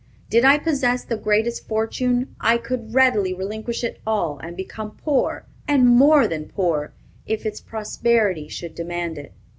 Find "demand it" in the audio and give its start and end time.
8.73-9.31